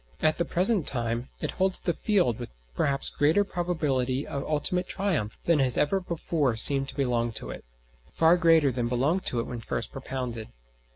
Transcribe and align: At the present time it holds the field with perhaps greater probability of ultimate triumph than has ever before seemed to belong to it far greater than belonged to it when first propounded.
At 0.19 0.39
the 0.39 0.45
present 0.45 0.87
time 0.87 1.29
it 1.41 1.51
holds 1.51 1.79
the 1.79 1.93
field 1.93 2.39
with 2.39 2.49
perhaps 2.73 3.11
greater 3.11 3.43
probability 3.43 4.25
of 4.25 4.43
ultimate 4.45 4.87
triumph 4.87 5.37
than 5.43 5.59
has 5.59 5.77
ever 5.77 5.99
before 5.99 6.55
seemed 6.55 6.87
to 6.89 6.95
belong 6.95 7.31
to 7.33 7.51
it 7.51 7.63
far 8.11 8.35
greater 8.35 8.71
than 8.71 8.87
belonged 8.87 9.25
to 9.27 9.39
it 9.39 9.43
when 9.45 9.59
first 9.59 9.91
propounded. 9.91 10.49